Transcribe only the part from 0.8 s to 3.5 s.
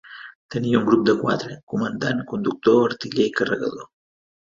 grup de quatre: comandant, conductor, artiller i